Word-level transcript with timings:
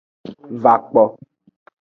Va 0.63 0.73
kpo. 0.87 1.03